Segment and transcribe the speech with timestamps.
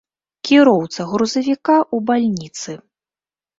[0.47, 2.71] Кіроўца грузавіка ў бальніцы.